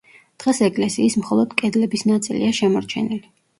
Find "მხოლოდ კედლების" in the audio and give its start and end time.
1.25-2.07